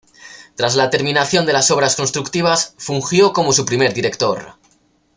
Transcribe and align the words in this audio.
Tras 0.55 0.73
la 0.75 0.89
terminación 0.89 1.45
de 1.45 1.53
las 1.53 1.69
obras 1.69 1.95
constructivas, 1.95 2.73
fungió 2.79 3.33
como 3.33 3.53
su 3.53 3.65
primer 3.67 3.93
director. 3.93 4.55